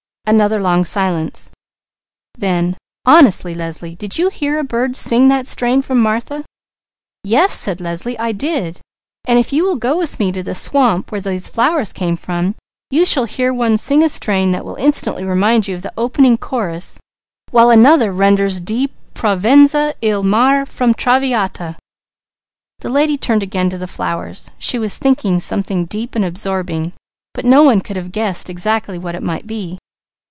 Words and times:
Another 0.27 0.61
long 0.61 0.85
silence. 0.85 1.51
Then: 2.37 2.77
"Honestly 3.05 3.53
Leslie, 3.53 3.95
did 3.95 4.17
you 4.17 4.29
hear 4.29 4.59
a 4.59 4.63
bird 4.63 4.95
sing 4.95 5.27
that 5.27 5.45
strain 5.45 5.81
from 5.81 5.99
Martha?" 5.99 6.45
"Yes!" 7.21 7.53
said 7.53 7.81
Leslie, 7.81 8.17
"I 8.17 8.31
did. 8.31 8.79
And 9.25 9.39
if 9.39 9.51
you 9.51 9.65
will 9.65 9.75
go 9.75 9.97
with 9.97 10.21
me 10.21 10.31
to 10.31 10.41
the 10.41 10.55
swamp 10.55 11.11
where 11.11 11.19
those 11.19 11.49
flowers 11.49 11.91
came 11.91 12.15
from, 12.15 12.55
you 12.89 13.05
shall 13.05 13.25
hear 13.25 13.53
one 13.53 13.75
sing 13.75 14.01
a 14.03 14.07
strain 14.07 14.51
that 14.51 14.63
will 14.63 14.75
instantly 14.75 15.25
remind 15.25 15.67
you 15.67 15.75
of 15.75 15.81
the 15.81 15.91
opening 15.97 16.37
chorus, 16.37 16.97
while 17.49 17.69
another 17.69 18.13
renders 18.13 18.61
Di 18.61 18.87
Provenza 19.13 19.95
Il 20.01 20.23
Mar 20.23 20.65
from 20.65 20.93
Traviata." 20.93 21.75
The 22.79 22.89
lady 22.89 23.17
turned 23.17 23.43
again 23.43 23.69
to 23.69 23.77
the 23.77 23.85
flowers. 23.87 24.49
She 24.57 24.79
was 24.79 24.97
thinking 24.97 25.41
something 25.41 25.83
deep 25.83 26.15
and 26.15 26.23
absorbing, 26.23 26.93
but 27.33 27.43
no 27.43 27.63
one 27.63 27.81
could 27.81 27.97
have 27.97 28.13
guessed 28.13 28.49
exactly 28.49 28.97
what 28.97 29.15
it 29.15 29.23
might 29.23 29.45
be. 29.45 29.77